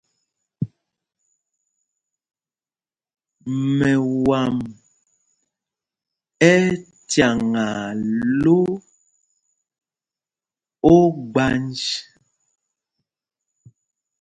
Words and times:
Mɛwam 3.77 4.55
ɛ́ 6.51 6.57
ɛ́ 6.69 6.77
cyaŋaa 7.09 7.87
lō 8.41 8.57
ogbanj. 10.93 11.77